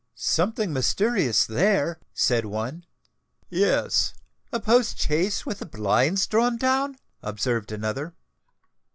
[0.15, 2.85] "Something mysterious there," said one.
[3.51, 8.15] "Yes—a post chaise with the blinds drawn down," observed another.